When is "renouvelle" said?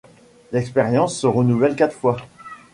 1.27-1.75